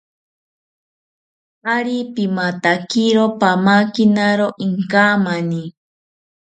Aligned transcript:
Ari 1.75 1.97
pimatakiro 2.13 3.23
pamakinawo 3.39 4.47
inkamani 4.65 5.63